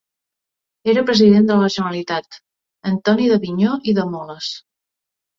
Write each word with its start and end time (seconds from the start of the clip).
Era 0.93 1.01
President 1.09 1.43
de 1.49 1.57
la 1.63 1.67
Generalitat 1.73 2.39
Antoni 2.93 3.27
d'Avinyó 3.33 3.75
i 3.93 3.95
de 3.99 4.07
Moles. 4.15 4.49